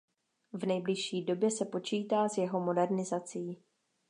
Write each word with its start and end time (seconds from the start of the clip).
V 0.53 0.63
nejbližší 0.65 1.25
době 1.25 1.51
se 1.51 1.65
počítá 1.65 2.29
s 2.29 2.37
jeho 2.37 2.59
modernizací. 2.59 3.63